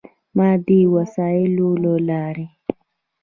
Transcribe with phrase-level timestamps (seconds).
[0.37, 2.47] مادي وسایلو له لارې.